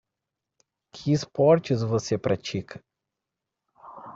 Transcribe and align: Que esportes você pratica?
Que 0.91 1.11
esportes 1.11 1.83
você 1.83 2.17
pratica? 2.17 2.83